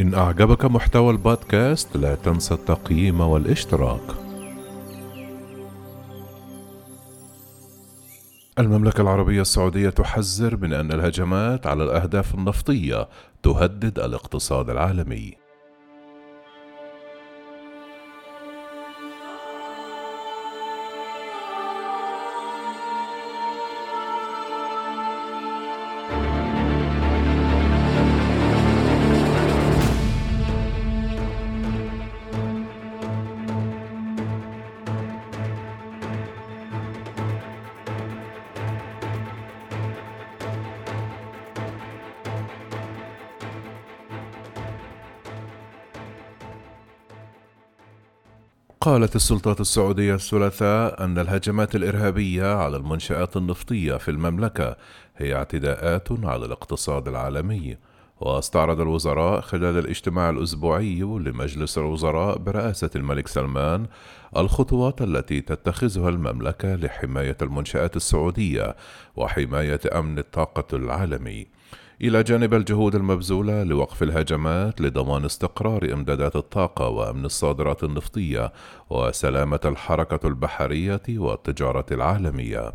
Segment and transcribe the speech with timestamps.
[0.00, 4.00] إن أعجبك محتوى البودكاست لا تنسى التقييم والاشتراك.
[8.58, 13.08] المملكة العربية السعودية تحذر من أن الهجمات على الأهداف النفطية
[13.42, 15.34] تهدد الاقتصاد العالمي.
[48.82, 54.76] قالت السلطات السعودية الثلاثاء أن الهجمات الإرهابية على المنشآت النفطية في المملكة
[55.16, 57.76] هي اعتداءات على الاقتصاد العالمي.
[58.20, 63.86] واستعرض الوزراء خلال الاجتماع الأسبوعي لمجلس الوزراء برئاسة الملك سلمان
[64.36, 68.76] الخطوات التي تتخذها المملكة لحماية المنشآت السعودية
[69.16, 71.46] وحماية أمن الطاقة العالمي
[72.02, 78.52] إلى جانب الجهود المبذولة لوقف الهجمات لضمان استقرار إمدادات الطاقة وأمن الصادرات النفطية
[78.90, 82.72] وسلامة الحركة البحرية والتجارة العالمية.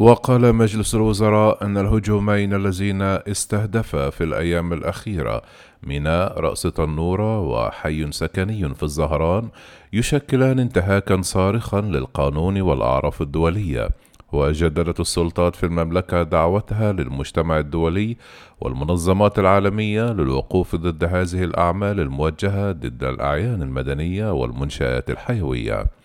[0.00, 5.42] وقال مجلس الوزراء أن الهجومين الذين استهدفا في الأيام الأخيرة
[5.82, 9.48] ميناء رأس تنورة وحي سكني في الزهران
[9.92, 13.88] يشكلان انتهاكا صارخا للقانون والأعراف الدولية
[14.32, 18.16] وجددت السلطات في المملكة دعوتها للمجتمع الدولي
[18.60, 25.99] والمنظمات العالمية للوقوف ضد هذه الأعمال الموجهة ضد الأعيان المدنية والمنشآت الحيوية.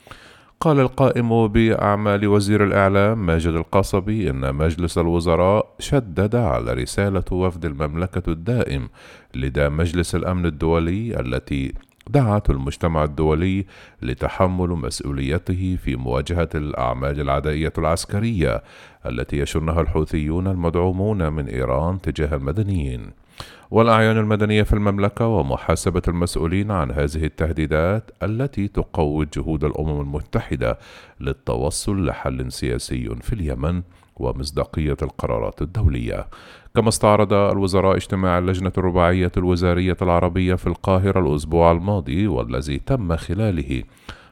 [0.65, 8.31] قال القائم بأعمال وزير الإعلام ماجد القصبي إن مجلس الوزراء شدد على رسالة وفد المملكة
[8.31, 8.89] الدائم
[9.35, 11.73] لدى مجلس الأمن الدولي التي
[12.09, 13.65] دعت المجتمع الدولي
[14.01, 18.63] لتحمل مسؤوليته في مواجهة الأعمال العدائية العسكرية
[19.05, 23.24] التي يشنها الحوثيون المدعومون من إيران تجاه المدنيين.
[23.71, 30.79] والأعيان المدنية في المملكة ومحاسبة المسؤولين عن هذه التهديدات التي تقوي جهود الأمم المتحدة
[31.19, 33.81] للتوصل لحل سياسي في اليمن
[34.15, 36.27] ومصداقية القرارات الدولية.
[36.75, 43.83] كما استعرض الوزراء اجتماع اللجنة الرباعية الوزارية العربية في القاهرة الأسبوع الماضي والذي تم خلاله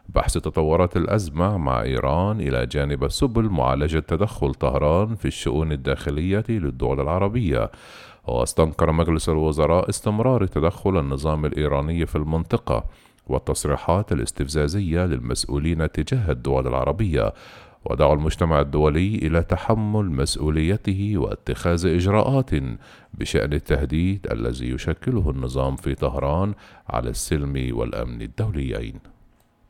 [0.09, 7.02] بحث تطورات الأزمة مع إيران إلى جانب سبل معالجة تدخل طهران في الشؤون الداخلية للدول
[7.02, 7.72] العربية.
[8.28, 12.86] واستنكر مجلس الوزراء استمرار تدخل النظام الإيراني في المنطقة
[13.28, 17.34] والتصريحات الاستفزازية للمسؤولين تجاه الدول العربية.
[17.85, 22.52] ودعا المجتمع الدولي إلى تحمل مسؤوليته واتخاذ إجراءات
[23.14, 26.53] بشأن التهديد الذي يشكله النظام في طهران
[26.90, 29.12] على السلم والأمن الدوليين.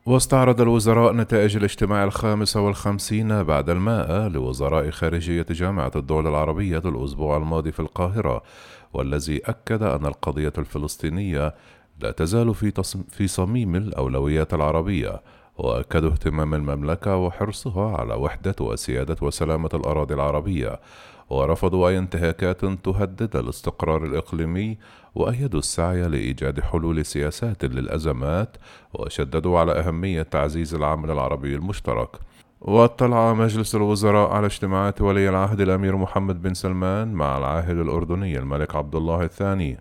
[0.06, 7.72] واستعرض الوزراء نتائج الاجتماع الخامس والخمسين بعد المائة لوزراء خارجية جامعة الدول العربية الأسبوع الماضي
[7.72, 8.44] في القاهرة
[8.94, 11.56] والذي أكد أن القضية الفلسطينية
[12.00, 12.72] لا تزال في,
[13.10, 15.22] في صميم الأولويات العربية.
[15.58, 20.80] وأكدوا اهتمام المملكة وحرصها على وحدة وسيادة وسلامة الأراضي العربية
[21.30, 24.78] ورفضوا أي انتهاكات تهدد الاستقرار الإقليمي
[25.16, 28.58] وأيدوا السعي لإيجاد حلول سياسات للأزمات
[28.94, 32.10] وشددوا على أهمية تعزيز العمل العربي المشترك.
[32.62, 38.76] واطلع مجلس الوزراء على اجتماعات ولي العهد الأمير محمد بن سلمان مع العاهل الأردني الملك
[38.76, 39.80] عبد الله الثاني.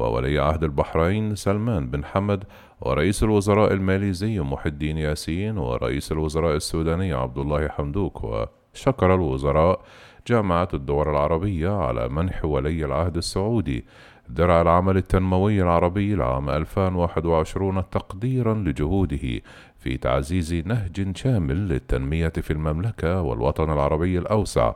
[0.00, 2.44] وولي عهد البحرين سلمان بن حمد
[2.80, 9.80] ورئيس الوزراء الماليزي محي الدين ياسين ورئيس الوزراء السوداني عبد الله حمدوك وشكر الوزراء
[10.26, 13.84] جامعة الدول العربية على منح ولي العهد السعودي.
[14.28, 19.40] درع العمل التنموي العربي لعام 2021 تقديرا لجهوده
[19.78, 24.72] في تعزيز نهج شامل للتنمية في المملكة والوطن العربي الأوسع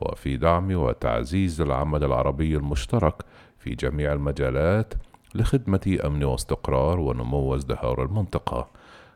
[0.00, 3.14] وفي دعم وتعزيز العمل العربي المشترك
[3.68, 4.94] في جميع المجالات
[5.34, 8.68] لخدمة أمن واستقرار ونمو وازدهار المنطقة.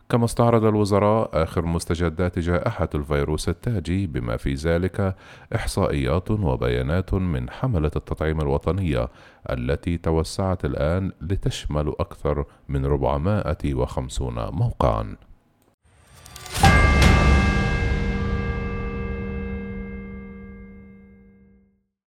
[0.08, 5.16] كما استعرض الوزراء آخر مستجدات جائحة الفيروس التاجي بما في ذلك
[5.54, 9.08] إحصائيات وبيانات من حملة التطعيم الوطنية
[9.50, 15.16] التي توسعت الآن لتشمل أكثر من 450 موقعًا.